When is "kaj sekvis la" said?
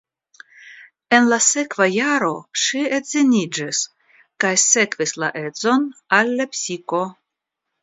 4.45-5.31